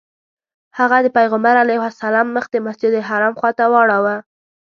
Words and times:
هغه 0.77 0.97
د 1.01 1.07
پیغمبر 1.17 1.55
علیه 1.63 1.83
السلام 1.91 2.27
مخ 2.35 2.45
د 2.51 2.55
مسجدالحرام 2.67 3.33
خواته 3.39 3.65
واړوه. 3.71 4.15